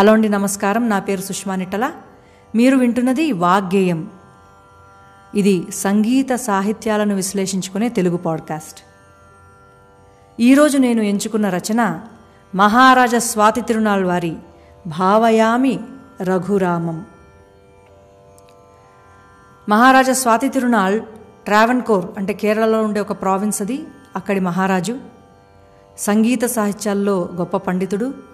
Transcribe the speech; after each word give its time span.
Hello 0.00 0.12
అండి 0.12 0.28
నమస్కారం. 0.28 0.88
నా 0.88 0.98
పేరు 0.98 1.20
సుష్మానిటల 1.20 1.92
మీరు 2.54 2.76
వింటున్నది 2.76 3.32
వాగ్గేయం. 3.32 4.10
ఇది 5.34 5.66
సంగీత 5.74 6.34
సాహిత్యాలను 6.34 7.14
విశ్లేషించుకునే 7.14 7.88
తెలుగు 7.88 8.16
పాడ్కాస్ట్. 8.16 8.80
ఈరోజు 10.40 10.78
నేను 10.78 11.02
ఎంచుకున్న 11.02 11.48
రచన 11.48 12.00
మహారాజా 12.54 13.18
స్వాతి 13.18 13.60
తిరునాళ్ 13.60 14.04
వారి 14.04 14.36
భావయామి 14.86 15.80
రఘురామం. 16.22 17.06
మహారాజా 19.68 20.12
స్వాతి 20.12 20.48
తిరునాళ్ 20.48 21.00
ట్రావెన్కోర్ 21.44 22.06
అంటే 22.18 22.32
కేరళలో 22.32 22.82
ఉండే 22.82 23.00
ఒక 23.00 23.22
ప్రావిన్స్ 23.22 23.62
అది. 23.62 23.84
అక్కడి 24.16 24.40
మహారాజు 24.40 24.98
సంగీత 25.98 26.44
సాహిత్యాల్లో 26.44 27.28
గొప్ప 27.34 27.56
పండితుడు. 27.56 28.29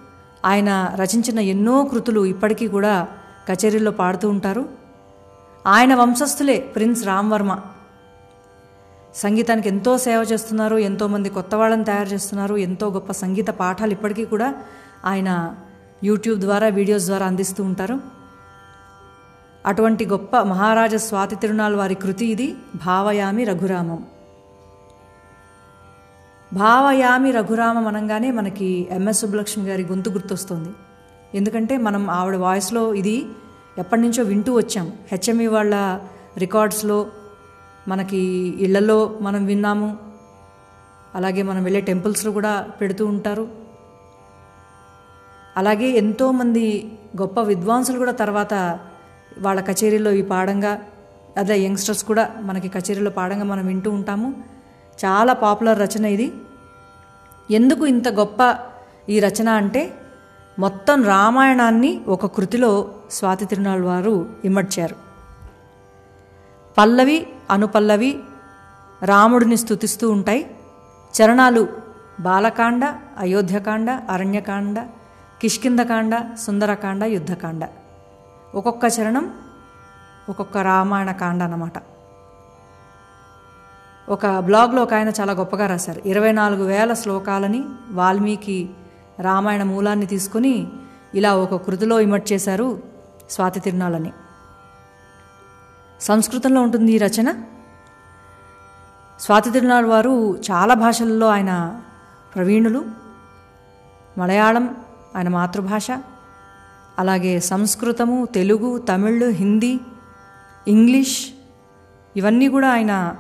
ఆయన 0.47 0.93
రచించిన 0.95 1.39
ఎన్నో 1.39 1.85
కృతులు 1.85 2.25
ఇప్పటికీ 2.25 2.69
కూడా 2.69 3.09
కచేరీల్లో 3.49 3.91
పాడుతూ 3.91 4.29
ఉంటారు. 4.29 4.69
ఆయన 5.67 5.95
వంశస్థులే 5.95 6.59
ప్రిన్స్ 6.59 7.07
రామ్వర్మ. 7.07 7.61
సంగీతానికి 9.15 9.69
ఎంతో 9.69 9.99
సేవ 9.99 10.27
చేస్తున్నారు 10.33 10.77
ఎంతోమంది 10.77 11.29
కొత్త 11.29 11.55
వాళ్ళని 11.55 11.85
తయారు 11.85 12.09
చేస్తున్నారు 12.09 12.57
ఎంతో 12.57 12.89
గొప్ప 12.89 13.13
సంగీత 13.13 13.47
పాఠాలు 13.47 13.91
ఇప్పటికీ 13.91 14.25
కూడా 14.25 14.55
ఆయన 15.05 15.55
యూట్యూబ్ 16.05 16.41
ద్వారా 16.41 16.67
వీడియోస్ 16.67 17.05
ద్వారా 17.05 17.27
అందిస్తూ 17.27 17.65
ఉంటారు. 17.65 18.01
అటువంటి 19.67 20.07
గొప్ప 20.07 20.37
మహారాజ 20.37 20.95
స్వాతి 20.95 21.37
తిరునాళ్ 21.37 21.75
వారి 21.75 21.95
కృతి 21.95 22.27
ఇది 22.27 22.57
భావయామి 22.75 23.45
రఘురామం. 23.45 24.05
భావయామి 26.53 27.31
రఘురామం 27.31 27.87
అనగానే 27.87 28.31
మనకి 28.31 28.89
ఎంఎస్ 28.91 29.21
సుబ్బలక్ష్మి 29.21 29.69
గారి 29.69 29.83
గొంతు 29.83 30.11
గుర్తొస్తుంది. 30.11 30.69
ఎందుకంటే 31.35 31.77
మనం 31.77 32.11
ఆవిడ 32.11 32.37
వాయిస్లో 32.37 32.95
ఇది 32.95 33.27
ఎప్పటి 33.79 34.01
నుంచో 34.01 34.23
వింటూ 34.23 34.57
వచ్చాం 34.57 34.93
హెచ్ఎంఈ 35.13 35.47
వాళ్ళ 35.47 36.01
రికార్డ్స్లో 36.39 37.07
మనకి 37.89 38.17
ఇళ్ళలో 38.61 39.19
మనం 39.21 39.47
విన్నాము. 39.47 39.97
అలాగే 41.15 41.43
మనం 41.43 41.63
వెళ్ళే 41.63 41.81
టెంపుల్స్లో 41.81 42.33
కూడా 42.33 42.69
పెడుతూ 42.81 43.07
ఉంటారు. 43.07 43.49
అలాగే 45.57 45.91
ఎంతోమంది 45.91 46.93
గొప్ప 47.21 47.41
విద్వాంసులు 47.41 47.99
కూడా 47.99 48.13
తర్వాత 48.13 48.79
వాళ్ళ 49.39 49.61
కచేరీలో 49.61 50.11
ఈ 50.11 50.23
పాడంగా 50.23 50.83
అదే 51.37 51.59
యంగ్స్టర్స్ 51.59 52.05
కూడా 52.05 52.35
మనకి 52.41 52.69
కచేరీలో 52.69 53.11
పాడంగా 53.11 53.45
మనం 53.45 53.67
వింటూ 53.67 53.91
ఉంటాము. 53.91 54.56
చాలా 55.05 55.33
పాపులర్ 55.33 55.79
రచన 55.79 56.05
ఇది. 56.05 56.33
ఎందుకు 57.51 57.87
ఇంత 57.87 58.09
గొప్ప 58.09 58.41
ఈ 59.09 59.21
రచన 59.21 59.49
అంటే 59.49 59.83
మొత్తం 60.59 61.05
రామాయణాన్ని 61.05 62.01
ఒక 62.09 62.27
కృతిలో 62.27 62.71
స్వాతి 63.11 63.45
తిరునాళ్ 63.45 63.83
వారు 63.83 64.15
ఇమ్మడ్చారు 64.45 64.97
పల్లవి 66.79 67.27
అనుపల్లవి 67.51 68.21
రాముడిని 69.03 69.57
స్థుతిస్తూ 69.57 70.11
ఉంటాయి. 70.11 70.43
చరణాలు 71.15 71.69
బాలకాండ 72.21 72.85
అయోధ్యకాండ 73.19 73.91
అరణ్యకాండ 74.11 74.79
కిష్కిందకాండ 75.43 76.15
సుందరకాండ 76.47 77.05
యుద్ధకాండ. 77.05 77.69
ఒక్కొక్క 78.55 78.85
చరణం 78.97 79.35
ఒక్కొక్క 80.29 80.59
రామాయణ 80.59 81.13
కాండ 81.13 81.43
అన్నమాట. 81.43 81.96
ఒక 84.09 84.27
బ్లాగ్లో 84.27 84.83
ఒక 84.83 84.95
ఆయన 84.95 85.09
చాలా 85.09 85.33
గొప్పగా 85.33 85.67
రాశారు. 85.67 86.03
ఇరవై 86.07 86.33
నాలుగు 86.33 86.65
వేల 86.65 86.93
శ్లోకాలని 86.93 87.65
వాల్మీకి 87.91 88.71
రామాయణ 89.21 89.63
మూలాన్ని 89.63 90.07
తీసుకుని 90.07 90.69
ఇలా 91.15 91.37
ఒక 91.37 91.67
కృతిలో 91.67 92.01
ఇమట్ 92.01 92.33
చేశారు 92.33 92.83
స్వాతి 93.31 93.61
తిరునాళ్ళని. 93.61 94.13
సంస్కృతంలో 96.01 96.63
ఉంటుంది 96.63 96.93
ఈ 96.93 96.99
రచన. 96.99 97.35
స్వాతి 99.21 99.51
తిరునాళ్ 99.51 99.87
వారు 99.87 100.37
చాలా 100.37 100.75
భాషల్లో 100.75 101.29
ఆయన 101.29 101.81
ప్రవీణులు. 102.35 102.85
మలయాళం 104.19 104.77
ఆయన 105.17 105.29
మాతృభాష. 105.29 105.91
అలాగే 106.99 107.41
సంస్కృతము 107.41 108.25
తెలుగు 108.25 108.79
తమిళ్ 108.79 109.25
హిందీ 109.25 109.81
ఇంగ్లీష్ 110.69 111.27
ఇవన్నీ 112.17 112.49
కూడా 112.49 112.73
ఆయన 112.73 113.17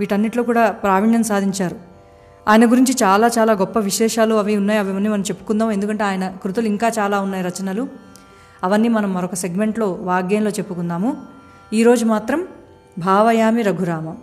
వీటన్నిటిలో 0.00 0.42
కూడా 0.42 0.70
ప్రావీణ్యం 0.70 1.22
సాధించారు. 1.22 1.76
ఆయన 2.48 2.70
గురించి 2.70 2.94
చాలా 3.02 3.26
చాలా 3.26 3.52
గొప్ప 3.52 3.78
విశేషాలు 3.78 4.34
అవి 4.34 4.56
ఉన్నాయి. 4.56 4.80
అవన్నీ 4.80 5.08
మనం 5.08 5.22
చెప్పుకుందాం. 5.22 5.70
ఎందుకంటే 5.70 6.04
ఆయన 6.04 6.30
కృతులు 6.30 6.66
ఇంకా 6.66 6.88
చాలా 6.88 7.20
ఉన్నాయి 7.20 7.44
రచనలు. 7.44 7.88
అవన్నీ 8.64 8.88
మనం 8.88 9.14
మరొక 9.14 9.34
సెగ్మెంట్లో 9.34 9.92
వాగ్యంలో 9.92 10.50
చెప్పుకుందాము. 10.50 11.16
ఈరోజు 11.72 12.04
మాత్రం 12.04 12.48
భావయామి 12.98 13.62
రఘురామం. 13.62 14.18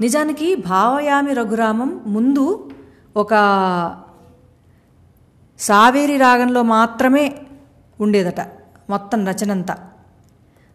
నిజానికి 0.00 0.54
భావయామి 0.54 1.34
రఘురామం 1.34 2.00
ముందు 2.06 2.70
ఒక 3.16 3.34
సావేరి 5.58 6.16
రాగంలో 6.16 6.62
మాత్రమే 6.62 7.36
ఉండేదట 8.00 8.40
మొత్తం 8.90 9.26
రచనంతా. 9.26 9.76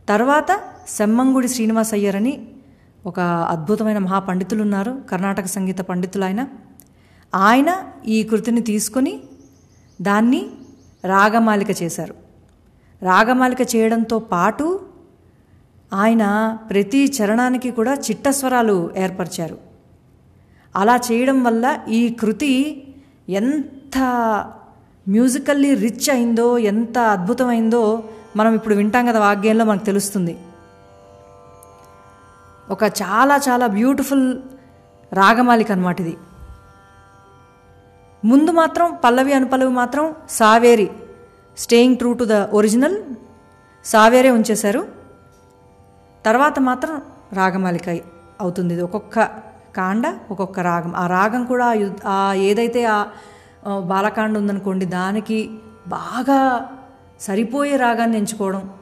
తర్వాత 0.10 0.60
సెమ్మంగుడి 0.88 1.48
శ్రీనివాసయ్యర్ 1.48 2.16
అని 2.16 2.48
ఒక 3.06 3.20
అద్భుతమైన 3.20 3.98
మహాపండితులు 3.98 4.62
ఉన్నారు 4.62 5.02
కర్ణాటక 5.12 5.46
సంగీత 5.46 5.82
పండితులు 5.82 6.24
ఆయన 6.24 6.48
ఆయన 7.36 7.84
ఈ 8.08 8.24
కృతిని 8.24 8.62
తీసుకొని 8.62 9.20
దాన్ని 10.02 10.48
రాగమాలిక 11.06 11.82
చేశారు. 11.82 12.16
రాగమాలిక 13.02 13.76
చేయడంతో 13.76 14.20
పాటు 14.20 14.82
ఆయన 15.94 16.58
ప్రతి 16.70 17.14
చరణానికి 17.18 17.72
కూడా 17.72 17.94
చిట్టస్వరాలు 17.94 18.92
ఏర్పరిచారు. 18.98 19.58
అలా 20.76 20.96
చేయడం 21.12 21.44
వల్ల 21.44 21.80
ఈ 21.90 22.10
కృతి 22.10 22.84
ఎంత 23.30 23.98
మ్యూజికల్లీ 25.08 25.76
రిచ్ 25.76 26.10
అయిందో 26.10 26.58
ఎంత 26.58 26.98
అద్భుతమైందో 26.98 28.04
మనం 28.36 28.56
ఇప్పుడు 28.56 28.76
వింటాం 28.76 29.06
కదా 29.06 29.20
వాగ్యంలో 29.20 29.66
మనకు 29.66 29.86
తెలుస్తుంది. 29.86 30.38
ఒక 32.72 32.84
చాలా 32.84 33.38
చాలా 33.38 33.68
బ్యూటిఫుల్ 33.68 34.40
రాగమాలిక 35.14 35.72
అనమాట 35.72 36.02
ఇది. 36.02 36.18
ముందు 38.26 38.52
మాత్రం 38.52 38.98
పల్లవి 39.04 39.34
అనుపల్లవి 39.34 39.72
మాత్రం 39.72 40.16
Saveri 40.30 40.90
staying 41.58 41.98
true 41.98 42.14
to 42.14 42.24
the 42.24 42.32
original 42.32 42.98
సావేరే 43.86 44.32
ఉంచేశారు. 44.32 44.88
తర్వాత 46.26 46.60
మాత్రం 46.60 47.02
రాగమాలిక 47.34 47.90
అవుతుంది. 48.42 48.74
ఇది 48.74 48.84
ఒక్కొక్క 48.84 49.20
కాండ 49.76 50.18
ఒక్కొక్క 50.32 50.60
రాగం. 50.60 50.96
ఆ 50.96 51.08
రాగం 51.08 51.46
కూడా 51.46 51.76
ఆ 52.06 52.34
ఏదైతే 52.34 52.86
ఆ 52.86 53.06
బాలకాండ 53.80 54.38
ఉందనుకోండి 54.38 54.86
దానికి 54.86 55.60
బాగా 55.88 56.70
సరిపోయే 57.20 57.78
రాగాన్ని 57.78 58.18
ఎంచుకోవడం. 58.18 58.74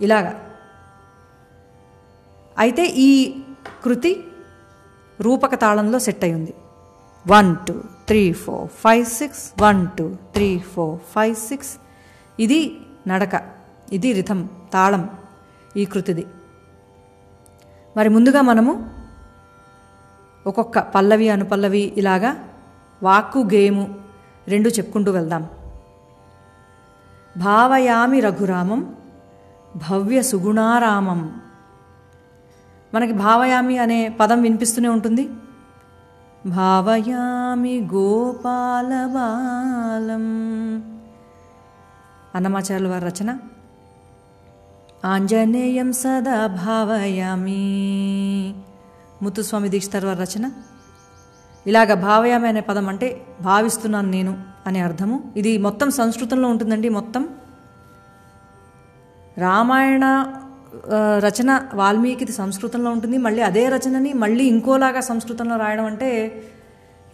ఇలాగా. 0.00 0.40
అయితే 2.58 2.84
ఈ 2.84 3.42
కృతి 3.84 4.24
రూపక 5.20 5.54
తాళంలో 5.54 5.98
సెట్ 5.98 6.24
అయి 6.24 6.34
ఉంది. 6.34 6.54
One 7.28 7.56
two 7.68 7.74
three 8.08 8.32
four 8.32 8.68
five 8.68 9.06
six 9.06 9.62
one 9.62 9.86
two 9.98 10.14
three 10.34 10.58
four 10.58 11.00
five 11.12 11.34
six 11.34 11.76
ఇది 12.40 12.80
నడక. 13.06 13.42
ఇది 13.92 14.12
రిథం 14.12 14.48
తాళం 14.72 15.10
ఈ 15.76 15.84
కృతిది. 15.84 16.26
మరి 17.96 18.08
ముందుగా 18.08 18.42
మనము 18.42 18.90
ఒక్కొక్క 20.46 20.78
పల్లవి 20.78 21.28
అనుపల్లవి 21.28 21.92
ఇలాగా 21.96 22.48
వాక్కు 23.02 23.38
గేము 23.38 23.94
రెండు 24.48 24.68
చెప్పుకుంటూ 24.68 25.12
వెళ్దాం. 25.12 25.48
భావయామి 27.36 28.20
రఘురామం 28.20 28.94
భవ్య 29.76 30.22
సుగుణారామం. 30.22 31.40
మనకి 32.94 33.12
భావయామి 33.12 33.78
అనే 33.78 34.08
పదం 34.08 34.42
వినిపిస్తూనే 34.42 34.88
ఉంటుంది. 34.88 35.30
భావయామి 36.46 37.88
గోపాలబాలం 37.94 38.94
అన్నమాచార్యుల 42.34 42.88
వారి 42.88 43.04
రచన. 43.04 43.38
ఆంజనేయం 45.04 45.92
సదా 45.92 46.46
భావయామి. 46.46 47.54
ముత్తుస్వామి 49.22 49.68
దీక్షితార్ 49.68 50.04
వారి 50.04 50.22
రచన. 50.22 50.50
ఇలాగ 51.66 51.94
భావయామి 51.94 52.48
అనే 52.48 52.60
పదం 52.60 52.88
అంటే 52.88 53.26
భావిస్తున్నాను 53.40 54.10
నేను 54.10 54.42
అనే 54.66 54.80
అర్థము. 54.80 55.32
ఇది 55.36 55.58
మొత్తం 55.58 55.90
సంస్కృతంలో 55.90 56.48
ఉంటుందండి 56.48 56.88
మొత్తం. 56.88 57.28
రామాయణ 59.38 60.34
రచన 61.18 61.66
వాల్మీకిది 61.74 62.32
సంస్కృతంలో 62.32 62.90
ఉంటుంది. 62.90 63.18
మళ్ళీ 63.18 63.42
అదే 63.42 63.68
రచనని 63.68 64.12
మళ్ళీ 64.12 64.44
ఇంకోలాగా 64.44 65.00
సంస్కృతంలో 65.00 65.56
రాయడం 65.56 65.84
అంటే 65.84 66.42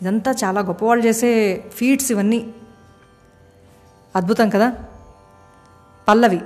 ఇదంతా 0.02 0.34
చాలా 0.44 0.60
గొప్పవాళ్ళు 0.60 1.06
చేసే 1.06 1.64
ఫీట్స్ 1.74 2.12
ఇవన్నీ. 2.12 2.54
అద్భుతం 4.16 4.48
కదా? 4.48 4.72
పల్లవి 6.08 6.40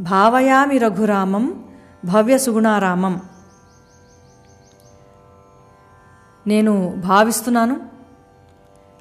భావయామి 0.00 0.78
రఘురామం 0.78 1.64
భవ్య 2.04 2.38
సుగుణారామం. 2.38 3.20
నేను 6.46 6.94
భావిస్తున్నాను 7.06 7.80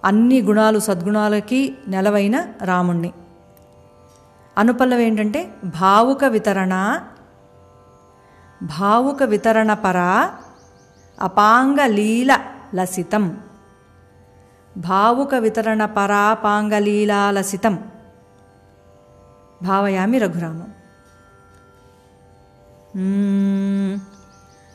అన్ని 0.05 0.41
గుణాలు 0.41 0.79
సద్గుణాలకి 0.79 1.77
నెలవైన 1.87 2.47
రాముణ్ణి. 2.63 3.13
అనుపల్లవి 4.57 5.03
ఏంటంటే 5.03 5.53
భావుక 5.63 6.23
వితరణ 6.23 6.99
భావుక 8.63 9.24
వితరణ 9.24 9.74
పరా 9.74 10.36
అపాంగ 11.21 11.77
లసితం. 12.75 13.38
భావుక 14.77 15.36
వితరణ 15.36 15.86
పరాపాంగలీలాలసితం 15.86 17.80
భావయామి 19.63 20.18
రఘురామం. 20.18 20.74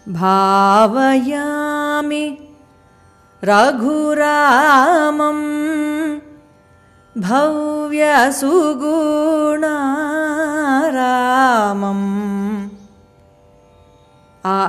భావయామి 0.08 2.38
రఘురామం. 3.44 5.38
భవ్యసుగుణారామం 7.16 9.37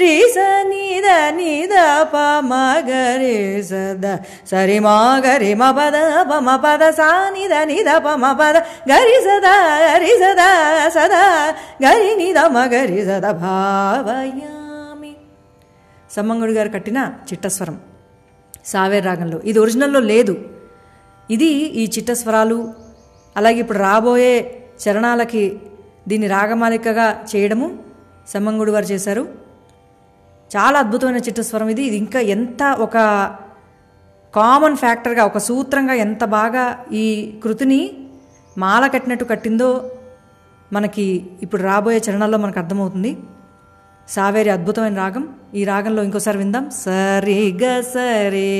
రీ 0.00 0.12
స 0.34 0.36
నిద 0.70 1.08
నిద 1.38 1.74
ప 2.04 2.14
మగ 2.42 2.90
రే 3.20 3.34
సద 3.62 4.04
సరి 4.44 4.78
మా 4.78 4.94
గరి 5.26 5.50
మ 5.54 5.72
పద 5.72 5.96
ప 6.30 6.40
మ 6.40 6.56
పద 6.56 6.84
సా 6.92 7.10
నిద 7.30 7.54
నిద 7.70 7.90
ప 7.98 8.16
మ 8.16 8.32
పద 8.40 8.56
గరి 8.90 9.18
సద 9.20 9.46
గరి 9.84 10.14
సద 10.22 10.42
సదా 10.90 11.22
గరి 11.82 12.10
నిద 12.14 12.38
మ 12.50 12.66
గరి 12.72 13.02
సద 13.04 13.26
భావయామి 13.42 15.12
సమ్మంగుడి 16.10 16.52
గారు 16.52 16.72
కట్టిన 16.74 16.98
చిట్టస్వరం 17.30 17.78
సావేర్ 18.64 19.04
రాగంలో. 19.04 19.38
ఇది 19.44 19.58
ఒరిజినల్లో 19.58 20.00
లేదు. 20.00 20.34
ఇది 21.30 21.50
ఈ 21.50 21.84
చిట్టస్వరాలు 21.84 22.74
అలాగే 23.36 23.58
ఇప్పుడు 23.58 23.78
రాబోయే 23.78 24.34
చరణాలకి 24.82 25.60
దీన్ని 26.08 26.28
రాగమాలికగా 26.28 27.24
చేయడము 27.30 27.78
సమ్మంగుడి 28.28 28.70
వారు 28.70 28.84
చేశారు. 28.84 29.22
చాలా 30.50 30.78
అద్భుతమైన 30.78 31.16
చిట్టస్వరం 31.16 31.68
ఇది. 31.68 31.84
ఇది 31.84 31.96
ఇంకా 31.96 32.20
ఎంత 32.20 32.62
ఒక 32.62 32.96
కామన్ 34.34 34.76
ఫ్యాక్టర్గా 34.76 35.24
ఒక 35.24 35.38
సూత్రంగా 35.38 35.94
ఎంత 35.94 36.24
బాగా 36.24 36.84
ఈ 36.92 37.04
కృతిని 37.44 37.80
మాల 38.58 38.86
కట్టినట్టు 38.86 39.24
కట్టిందో 39.24 39.90
మనకి 40.72 41.26
ఇప్పుడు 41.42 41.62
రాబోయే 41.62 42.02
చరణాల్లో 42.10 42.38
మనకు 42.38 42.58
అర్థమవుతుంది. 42.58 43.16
సావేరి 44.14 44.50
అద్భుతమైన 44.54 44.96
రాగం. 45.02 45.24
ఈ 45.58 45.62
రాగంలో 45.68 46.00
ఇంకోసారి 46.06 46.38
విందాం. 46.40 46.64
సరి 46.84 47.42
గ 47.60 47.64
సరే 47.92 48.52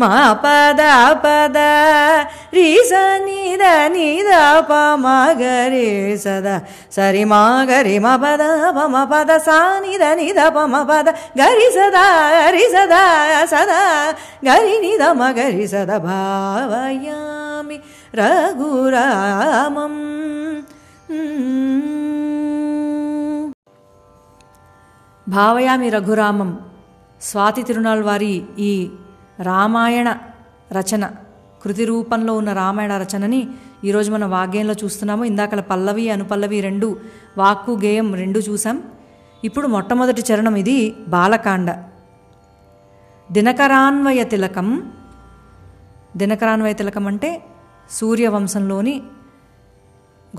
మా 0.00 0.08
పద 0.42 0.80
పద 1.24 1.58
రీ 2.56 2.66
స 2.90 2.92
నిద 3.26 3.64
నిద 3.94 4.30
ప 4.70 4.72
మ 5.04 5.06
గరే 5.40 5.88
సద 6.24 6.48
సరి 6.96 7.22
మా 7.32 7.40
గరి 7.70 7.96
మ 8.06 8.08
పద 8.24 8.42
ప 8.76 8.86
మ 8.94 9.04
పద 9.12 9.30
సా 9.46 9.58
నిద 9.84 10.04
నిద 10.20 10.40
ప 10.56 10.66
మ 10.74 10.82
పద 10.90 11.08
గరి 11.40 11.68
సదా 11.76 12.06
గరి 12.36 12.66
సదా 12.74 13.02
సదా 13.52 13.80
గరి 14.48 14.76
నిద 14.84 15.02
మ 15.20 15.22
గరి 15.38 15.66
సద 15.74 15.90
భావయామి 16.06 17.78
రఘురామం. 18.20 19.96
భావయామి 25.30 25.88
రఘురామం 25.88 26.58
స్వాతి 27.22 27.62
తిరునాళ్ 27.62 28.02
వారి 28.02 28.44
ఈ 28.58 28.90
రామాయణ 29.42 30.16
రచన 30.72 31.10
కృతి 31.62 31.84
రూపంలో 31.84 32.34
ఉన్న 32.34 32.52
రామాయణ 32.52 32.92
రచనని 32.98 33.48
ఈరోజు 33.84 34.12
మనం 34.12 34.30
వాగ్గేయంలో 34.30 34.74
చూస్తున్నాము. 34.84 35.24
ఇందాకల 35.24 35.60
పల్లవి 35.60 36.10
అనుపల్లవి 36.10 36.60
రెండు 36.60 37.00
వాక్కు 37.38 37.72
గేయం 37.72 38.14
రెండు 38.14 38.38
చూసాం 38.38 38.82
ఇప్పుడు 39.44 39.66
మొట్టమొదటి 39.66 40.24
చరణం 40.32 40.56
ఇది 40.56 40.96
బాలకాండ. 41.08 41.70
దినకరాన్వయ 43.32 44.24
తిలకం 44.24 44.92
దినకరాన్వయ 46.16 46.72
తిలకం 46.72 47.06
అంటే 47.06 47.44
సూర్యవంశంలోని 47.90 49.02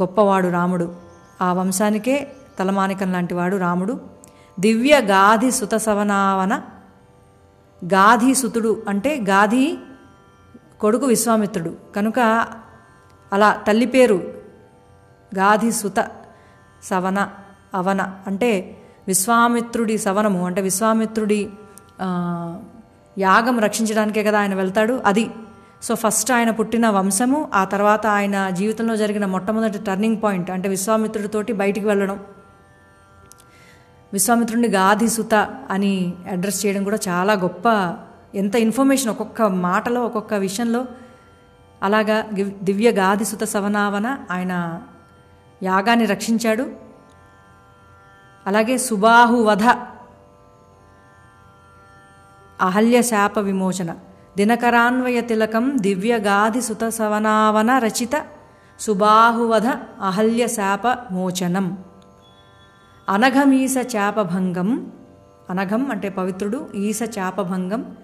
గొప్పవాడు 0.01 0.47
రాముడు. 0.47 0.95
ఆ 1.41 1.53
వంశానికే 1.53 2.27
తలమానికం 2.59 3.11
లాంటివాడు 3.11 3.57
రాముడు. 3.57 4.20
దివ్య 4.61 5.01
గాధి 5.01 5.51
సుత 5.51 5.73
సవనావన. 5.75 6.53
గాధి 7.85 8.33
సుతుడు 8.35 8.83
అంటే 8.89 9.11
గాధి 9.29 9.77
కొడుకు 10.81 11.05
విశ్వామిత్రుడు. 11.05 11.75
కనుక 11.95 12.19
అలా 13.33 13.49
తల్లి 13.67 13.85
పేరు 13.85 14.17
గాధి 15.37 15.71
సుత 15.71 15.99
సవన 16.83 17.29
అవన 17.73 18.01
అంటే 18.27 18.77
విశ్వామిత్రుడి 19.07 19.97
సవనము. 19.97 20.45
అంటే 20.45 20.61
విశ్వామిత్రుడి 20.61 21.49
యాగం 23.19 23.59
రక్షించడానికే 23.59 24.23
కదా 24.23 24.39
ఆయన 24.39 24.53
వెళ్తాడు. 24.53 25.01
అది. 25.05 25.29
సో 25.83 25.95
ఫస్ట్ 25.95 26.31
ఆయన 26.31 26.49
పుట్టిన 26.49 26.89
వంశము 26.89 27.49
ఆ 27.53 27.63
తర్వాత 27.63 28.07
ఆయన 28.07 28.49
జీవితంలో 28.49 28.95
జరిగిన 28.95 29.25
మొట్టమొదటి 29.25 29.77
టర్నింగ్ 29.77 30.17
పాయింట్ 30.23 30.51
అంటే 30.51 30.69
విశ్వామిత్రుడితోటి 30.69 31.53
బయటికి 31.53 31.85
వెళ్ళడం. 31.85 32.19
విశ్వామిత్రుడిని 34.13 34.67
గాధిసుత 34.67 35.33
అని 35.69 36.13
అడ్రస్ 36.31 36.65
చేయడం 36.65 36.83
కూడా 36.83 36.97
చాలా 37.07 37.33
గొప్ప 37.33 37.63
ఎంత 38.35 38.55
ఇన్ఫర్మేషన్ 38.55 39.09
ఒక్కొక్క 39.09 39.41
మాటలో 39.41 40.03
ఒక్కొక్క 40.03 40.33
విషయంలో. 40.33 40.85
అలాగా 41.83 42.21
దివ్య 42.63 42.91
గాధిసుత 42.91 43.43
సవనావన 43.43 44.17
ఆయన 44.31 44.81
యాగాన్ని 45.63 46.05
రక్షించాడు. 46.05 46.71
అలాగే 48.47 48.77
సుబాహువధ 48.77 49.63
అహల్య 52.61 53.01
శాప 53.01 53.37
విమోచన. 53.37 53.95
దినకరాన్వయ 54.37 55.21
తిలకం 55.21 55.77
దివ్య 55.81 56.19
సుత 56.61 56.89
సవనావన 56.89 57.77
రచిత 57.77 58.25
సుబాహువధ 58.79 59.67
అహల్య 60.01 60.47
శాప 60.47 60.87
మోచనం. 61.11 61.77
అనఘమీస 63.11 63.75
చాపభంగం. 63.95 64.91
అనఘం 65.49 65.91
అంటే 65.91 66.09
పవిత్రుడు 66.09 66.69
ఈస 66.75 66.99
చాపభంగం. 67.19 67.97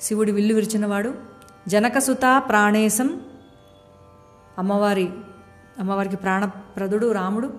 శివుడి 0.00 0.32
విల్లు 0.32 0.54
విరిచినవాడు. 0.54 1.14
జనకసుత 1.68 2.42
ప్రాణేశం. 2.48 3.20
అమ్మవారి 4.58 5.10
అమ్మవారికి 5.78 6.16
ప్రాణప్రదుడు 6.16 7.12
రాముడు. 7.12 7.54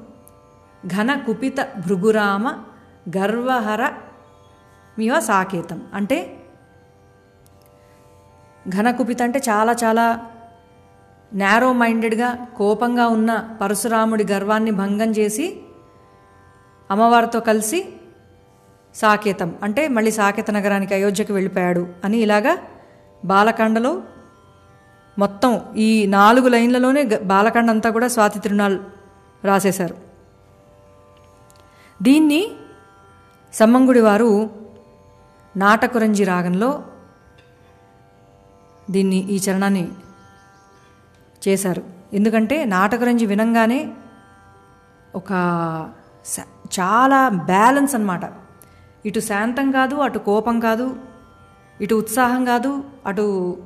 ఘన 0.87 1.13
కుపిత 1.13 1.55
భృగురామ 1.61 2.63
గర్వహర 3.17 3.91
మివ 4.97 5.19
సాకేతం. 5.19 5.81
అంటే 5.93 6.37
ఘన 8.69 8.91
కుపిత 8.91 9.21
అంటే 9.21 9.39
చాలా 9.39 9.71
చాలా 9.71 10.31
నేరో 11.33 11.73
మైండెడ్గా 11.73 12.35
కోపంగా 12.57 13.07
ఉన్న 13.07 13.57
పరశురాముడి 13.61 14.25
గర్వాన్ని 14.31 14.71
భంగం 14.71 15.11
చేసి 15.11 15.61
అమ్మవారితో 16.91 17.39
కలిసి 17.39 17.89
సాకేతం. 18.95 19.55
అంటే 19.63 19.87
మళ్ళీ 19.87 20.11
సాకేత 20.11 20.51
నగరానికి 20.51 20.93
అయోధ్యకి 20.93 21.33
వెళ్ళిపోయాడు 21.33 21.87
అని 22.03 22.17
ఇలాగా 22.17 22.57
బాలకాండలో 23.25 24.01
మొత్తం 25.19 25.61
ఈ 25.75 26.05
నాలుగు 26.05 26.47
లైన్లలోనే 26.47 27.03
బాలకాండ 27.03 27.69
అంతా 27.69 27.89
కూడా 27.89 28.07
స్వాతి 28.07 28.39
తిరునాள் 28.39 28.79
రాసేశారు. 29.45 29.97
దీన్ని 32.01 32.51
సమ్మంగుడి 33.53 34.01
వారు 34.01 34.49
నాటకురంజి 35.57 36.23
రాగంలో 36.23 36.83
దీన్ని 38.91 39.15
ఈ 39.15 39.39
చరణాన్ని 39.49 39.91
చేశారు. 41.47 41.83
ఎందుకంటే 42.13 42.65
నాటకురంజి 42.65 43.25
వినంగానే 43.25 43.91
ఒక 45.15 45.29
స- 46.25 46.60
చాలా 46.79 47.29
బ్యాలెన్స్ 47.29 47.95
అన్నమాట. 47.95 48.21
ఇటు 49.05 49.19
శాంతం 49.19 49.71
కాదు 49.71 49.95
అటు 49.95 50.19
కోపం 50.19 50.59
కాదు 50.59 50.95
ఇటు 51.81 51.95
ఉత్సాహం 51.95 52.45
కాదు 52.45 52.83
అటు 53.05 53.57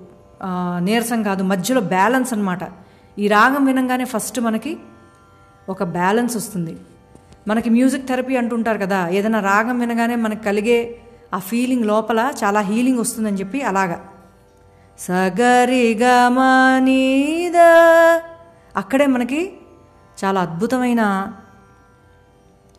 నీరసం 0.79 1.23
కాదు 1.23 1.43
మధ్యలో 1.43 1.81
బ్యాలెన్స్ 1.81 2.33
అనమాట 2.33 2.59
ఈ 3.19 3.27
రాగం 3.27 3.65
వినంగానే 3.65 4.05
ఫస్ట్ 4.05 4.39
మనకి 4.39 4.77
ఒక 5.69 5.83
బ్యాలెన్స్ 5.83 6.37
వస్తుంది. 6.37 6.77
మనకి 7.47 7.69
మ్యూజిక్ 7.69 8.07
థెరపీ 8.07 8.35
అంటుంటారు 8.35 8.77
కదా 8.77 9.07
ఏదైనా 9.07 9.39
రాగం 9.39 9.79
వినగానే 9.79 10.15
మనకు 10.15 10.43
కలిగే 10.43 10.99
ఆ 11.33 11.37
ఫీలింగ్ 11.37 11.85
లోపల 11.85 12.33
చాలా 12.43 12.59
హీలింగ్ 12.59 12.99
వస్తుందని 12.99 13.39
చెప్పి 13.39 13.61
అలాగా. 13.61 13.99
సగరిగమనీద 14.99 17.55
అక్కడే 18.75 19.05
మనకి 19.05 19.53
చాలా 20.25 20.41
అద్భుతమైన 20.41 21.33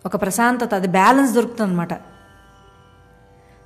ఒక 0.06 0.22
ప్రశాంతత 0.22 0.74
అది 0.74 0.88
బ్యాలెన్స్ 0.88 1.32
దొరుకుతుంది 1.32 1.70
అనమాట 1.70 1.88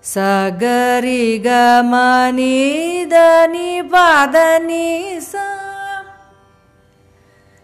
సగరి 0.04 1.42
గమనిదని 1.47 3.82
పదని 3.82 5.20
సా 5.20 5.56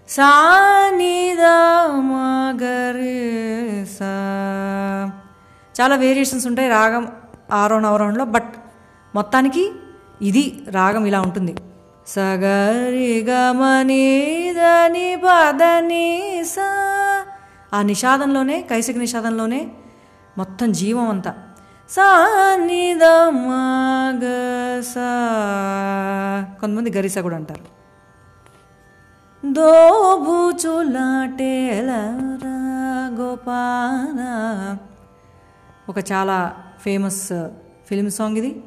సా 0.09 0.30
చాలా 5.80 5.97
వేరియేషన్స్ 5.97 6.47
ఉంటాయి 6.47 6.68
రాగం 6.68 7.09
ఆరోహణ 7.52 7.87
అవరోహణలో 7.87 8.25
బట్ 8.25 8.52
మొత్తానికి 9.14 9.73
ఇది 10.23 10.64
రాగం 10.71 11.06
ఇలా 11.06 11.21
ఉంటుంది. 11.21 11.54
సగరి 12.06 13.25
గమనిదని 13.28 15.16
పదని 15.16 16.45
సా 16.45 17.06
ఆ 17.76 17.83
నిషాదంలోనే 17.83 18.62
కైసిక 18.62 18.97
నిషాదంలోనే 18.97 19.68
మొత్తం 20.38 20.73
జీవం 20.73 21.09
అంతా. 21.09 21.35
సానిదమగసా 21.90 22.28
కొంతమంది 26.61 26.90
గరిస 26.90 27.18
కూడా 27.18 27.37
అంటారు. 27.37 27.76
దోబుచులాటేలరా 29.52 30.87
గోపాల. 33.14 34.21
ఒక 35.88 35.99
చాలా 36.12 36.56
ఫేమస్ 36.80 37.49
ఫిల్మ్ 37.88 38.11
సాంగ్ 38.11 38.37
ఇది. 38.37 38.62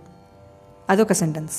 అదొక 0.90 1.12
సెంటెన్స్. 1.12 1.52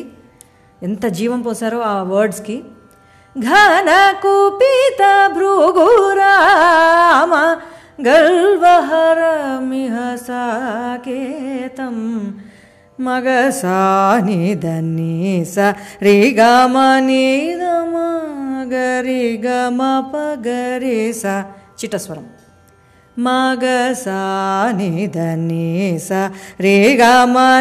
ఎంత 0.82 1.04
జీవం 1.18 1.40
పోసారో 1.42 1.78
ఆ 1.80 1.94
వర్డ్స్కి 2.02 2.56
ఘన 3.36 3.90
కుపిత 4.22 5.02
భృగురామ 5.34 7.32
గల్వహరమిహ 8.06 9.94
సాకేతం 10.26 11.96
మగసాని 13.00 14.54
దని 14.54 15.44
స 15.54 15.58
రి 16.02 16.16
గమ 16.40 16.76
గరి 18.74 19.24
గమ 19.46 19.80
పగరి 20.12 20.98
స 21.12 21.24
చిట్టస్వరం. 21.80 22.24
మగ 23.18 23.92
సా 23.92 24.72
స 25.98 26.12
రే 26.60 26.96
గ 26.96 27.02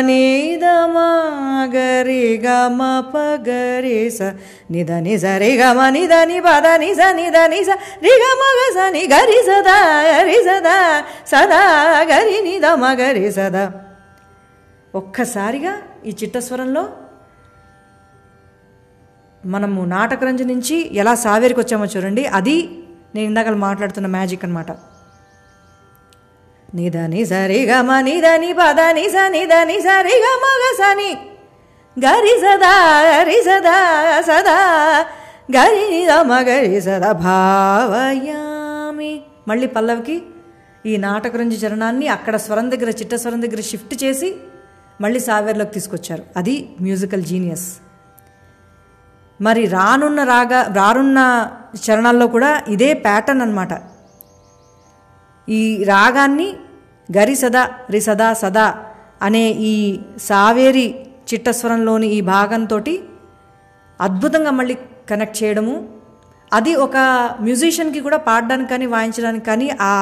నిద 0.01 0.63
మ 0.63 0.97
గ 1.73 1.75
రి 2.01 2.37
గ 2.37 2.47
గ 3.47 3.49
స 4.17 4.21
నిద 4.71 4.91
ని 4.91 5.17
స 5.17 5.23
రే 5.23 5.57
గ 5.57 5.63
నిద 5.89 6.13
ని 6.13 6.41
పద 6.41 6.63
ద 6.63 6.79
ని 6.79 6.93
స 6.93 6.99
నిద 7.15 7.37
ని 7.49 7.63
స 7.63 7.69
రి 8.03 8.13
గ 8.21 8.25
మగ 8.41 8.59
స 8.73 8.77
ని 8.91 9.03
గరి 9.13 9.39
సదా 9.45 9.77
గరి 10.11 10.37
సదా 10.43 10.77
రి 11.33 12.11
గరి 12.11 12.41
నిద 12.41 12.65
మగరి 12.65 13.31
సదా 13.31 13.71
ఒక్కసారిగా 14.95 15.73
ఈ 16.05 16.15
చిట్టస్వరంలో 16.23 16.89
మనము 19.45 19.85
నాటకరంజు 19.85 20.43
నుంచి 20.43 20.95
ఎలా 20.95 21.15
సావేరికి 21.15 21.59
వచ్చామో 21.59 21.85
చూడండి. 21.85 22.25
అది 22.25 22.69
నేను 23.15 23.27
ఇందాక 23.27 23.47
మాట్లాడుతున్న 23.47 24.07
మ్యాజిక్ 24.07 24.45
అనమాట 24.45 24.92
నిద 26.75 27.25
సరిగమ 27.25 28.01
సరి 28.01 28.37
ని 28.37 28.53
పద 28.53 28.81
నిస 28.81 29.11
స 29.11 29.15
నిద 29.29 29.53
ని 29.53 29.81
సరి 29.81 30.23
ని 30.95 31.17
గరి 32.05 32.41
సదా 32.41 33.01
గరి 33.01 33.41
సదా 33.41 34.21
సదా. 34.21 35.05
గరి 35.57 35.89
ని 35.89 36.05
గరి 36.43 36.81
సదా 36.81 37.11
భావయామి. 37.11 39.21
మళ్ళీ 39.47 39.67
పల్లవికి 39.67 40.23
ఈ 40.85 40.97
నాటకరంజు 40.97 41.65
చరణాన్ని 41.65 42.07
అక్కడ 42.07 42.35
స్వరం 42.35 42.71
దగ్గర 42.71 42.89
చిట్ట 42.89 43.15
స్వరం 43.15 43.41
దగ్గర 43.41 43.61
షిఫ్ట్ 43.61 44.03
చేసి 44.03 44.35
మళ్ళీ 45.01 45.19
సావేర్లోకి 45.19 45.71
తీసుకొచ్చారు. 45.71 46.23
అది 46.37 46.69
మ్యూజికల్ 46.81 47.23
జీనియస్. 47.23 47.77
మరి 49.41 49.65
రానున్న 49.65 50.23
రాగా 50.23 50.73
రానున్న 50.73 51.51
చరణాల్లో 51.89 52.27
కూడా 52.27 52.61
ఇదే 52.67 52.93
ప్యాటర్న్ 52.93 53.41
అన్నమాట. 53.41 53.69
ఈ 55.49 55.83
రాగాన్ని 55.83 56.55
గరి 57.17 57.35
సదా 57.35 57.63
రి 57.89 58.01
సదా 58.01 58.33
సదా 58.33 58.67
అనే 59.21 59.43
ఈ 59.71 59.73
సావేరి 60.21 60.87
చిట్టస్వరంలోని 61.33 62.07
ఈ 62.07 62.21
భాగంతో 62.21 62.79
అద్భుతంగా 64.01 64.51
మళ్ళీ 64.51 64.77
కనెక్ట్ 65.09 65.43
చేయడము. 65.43 65.75
అది 66.53 66.75
ఒక 66.75 66.97
మ్యూజిషియన్కి 67.41 67.99
కూడా 67.99 68.17
పాడడానికి 68.17 68.69
కానీ 68.69 68.85
వాయించడానికి 68.85 69.45
కానీ 69.45 69.67
ఆ 69.81 69.93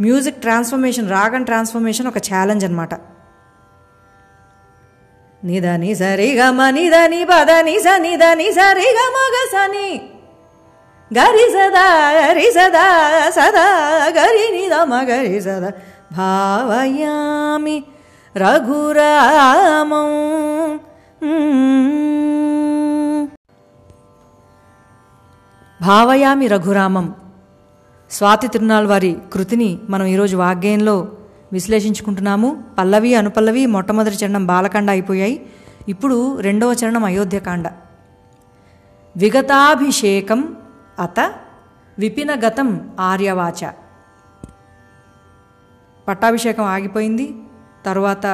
మ్యూజిక్ 0.00 0.40
ట్రాన్స్ఫర్మేషన్ 0.40 1.10
రాగన్ 1.10 1.44
ట్రాన్స్ఫర్మేషన్ 1.44 2.06
ఒక 2.06 2.18
ఛాలెంజ్ 2.18 2.64
అనమాట 2.64 2.94
నిదని 5.44 5.94
సరి 5.94 6.28
గ 6.38 6.42
మ 6.50 6.70
ని 6.70 7.24
పద 7.24 7.50
ని 7.50 7.78
స 7.78 7.86
సరి 8.54 8.88
గ 8.96 9.00
మ 9.14 9.18
గరి 11.10 11.44
సదా 11.52 11.84
గరి 12.10 12.52
సదా 12.52 12.86
సదా 13.30 13.66
గరి 14.10 14.44
నిదమ 14.52 14.94
గరి 15.02 15.40
సదా. 15.40 15.72
భావయామి 16.12 17.84
రఘురామం. 18.36 20.06
భావయామి 25.82 26.46
రఘురామం. 26.46 27.14
స్వాతి 28.10 28.48
తిరునాళ్ 28.48 28.86
వారి 28.86 29.16
కృతిని 29.32 29.78
మనం 29.90 30.06
ఈరోజు 30.06 30.36
వాగ్గేయంలో 30.36 31.08
విశ్లేషించుకుంటున్నాము. 31.52 32.64
పల్లవి 32.78 33.14
అనుపల్లవి 33.14 33.66
మొట్టమొదటి 33.66 34.14
చరణం 34.14 34.46
బాలకాండ 34.46 34.90
అయిపోయాయి. 34.90 35.46
ఇప్పుడు 35.88 36.40
రెండవ 36.40 36.72
చరణం 36.72 37.04
అయోధ్యకాండ. 37.04 37.68
విగతాభిషేకం 39.16 40.56
అత 40.98 41.34
విపినగతం 41.98 42.90
ఆర్యవాచ. 43.00 43.85
పట్టాభిషేకం 46.08 46.64
ఆగిపోయింది. 46.64 47.34
తర్వాత 47.86 48.26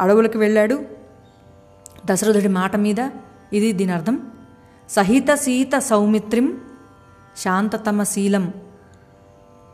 అడవులకు 0.00 0.38
వెళ్ళాడు. 0.38 0.84
దశరథుడి 2.06 2.48
మాట 2.48 2.76
మీద 2.76 3.10
ఇది 3.52 3.72
దీని 3.72 3.92
అర్థం 3.92 4.30
సహిత 4.88 5.34
సీత 5.34 5.78
సౌమిత్రిం 5.78 6.60
శాంతతమ 7.36 8.02
శీలం. 8.02 8.52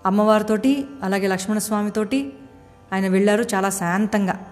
అమ్మవారితోటి 0.07 0.87
అలాగే 1.03 1.27
లక్ష్మణస్వామితోటి 1.27 2.33
ఆయన 2.93 3.09
వెళ్ళారు 3.09 3.45
చాలా 3.55 3.71
శాంతంగా. 3.71 4.47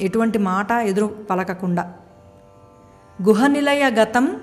ఎటువంటి 0.00 0.38
మాట 0.38 0.70
ఎదురు 0.72 1.06
పలకకుండా. 1.30 1.92
గుహనిలయ 3.22 3.90
గతం 3.90 4.40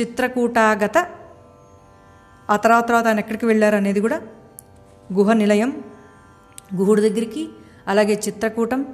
చిత్రకూటాగత. 0.00 0.98
ఆ 2.50 2.56
తర్వాత 2.56 2.86
తర్వాత 2.86 3.06
ఆయన 3.06 3.18
ఎక్కడికి 3.18 3.46
వెళ్ళారు 3.46 3.76
అనేది 3.76 4.00
కూడా 4.00 4.22
గుహ 5.12 5.32
నిలయం 5.32 5.84
గుహుడి 6.74 7.02
దగ్గరికి 7.02 7.48
అలాగే 7.88 8.20
చిత్రకూటం 8.28 8.86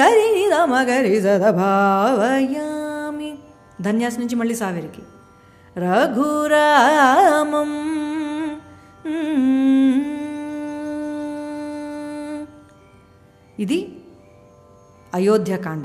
గరి 0.00 0.26
ని 0.36 0.44
గరి 0.90 1.14
సద 1.22 1.44
భావయామి. 1.50 3.38
ధన్యాస్ 3.80 4.18
నుంచి 4.18 4.34
మళ్ళీ 4.34 4.54
సావేరికి. 4.54 5.02
రఘురామం. 5.80 7.70
ఇది 13.58 13.98
అయోధ్యకాండ 15.14 15.84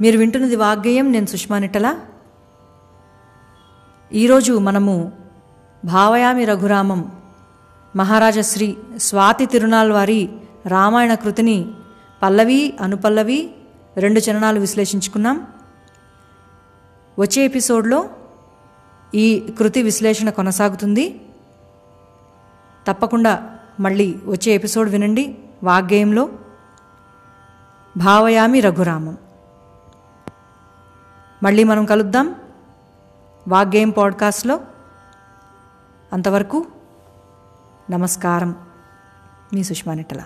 మీరు 0.00 0.18
వింటున్నది 0.18 0.56
వాగ్గేయం. 0.56 1.12
నేను 1.12 1.26
సుష్మా 1.26 1.58
ఈరోజు 4.12 4.52
మనము 4.58 5.12
భావయామి 5.84 6.44
రఘురామం 6.44 7.12
మహారాజా 7.96 8.40
శ్రీ 8.40 8.76
స్వాతి 8.96 9.46
తిరునాల్ 9.46 9.92
వారి 9.92 10.28
రామాయణ 10.66 11.14
కృతిని 11.14 11.70
పల్లవి 12.22 12.76
అనుపల్లవి 12.80 13.50
రెండు 13.96 14.20
చరణాలు 14.20 14.60
విశ్లేషించుకున్నాం. 14.60 15.46
వచ్చే 17.18 17.44
ఎపిసోడ్లో 17.44 18.10
ఈ 19.14 19.54
కృతి 19.58 19.82
విశ్లేషణ 19.82 20.30
కొనసాగుతుంది. 20.30 21.20
తప్పకుండా 22.88 23.58
మళ్ళీ 23.80 24.18
వచ్చే 24.26 24.52
ఎపిసోడ్ 24.52 24.88
వినండి 24.88 25.38
వాగ్గేయంలో. 25.62 26.28
భావయామి 27.96 28.60
రఘురామం. 28.60 29.18
మళ్ళీ 31.42 31.64
మనం 31.64 31.86
కలుద్దాం 31.86 32.34
వాగ్గేయం 33.48 33.90
పాడ్కాస్ట్లో. 33.90 34.60
అంతవరకు 36.12 36.66
నమస్కారం. 37.90 38.54
మీ 39.54 39.62
సుష్మా 39.62 39.94
నిట్టల. 39.94 40.22